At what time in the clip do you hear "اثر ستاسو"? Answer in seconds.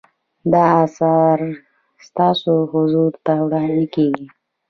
0.85-2.53